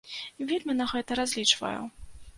[0.51, 1.81] Вельмі на гэта разлічваю.